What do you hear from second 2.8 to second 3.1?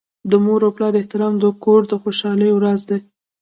دی.